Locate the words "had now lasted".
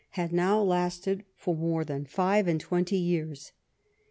0.15-1.23